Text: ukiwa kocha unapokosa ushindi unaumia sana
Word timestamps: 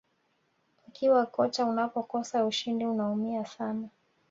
ukiwa 0.87 1.25
kocha 1.25 1.65
unapokosa 1.65 2.45
ushindi 2.45 2.85
unaumia 2.85 3.45
sana 3.45 3.87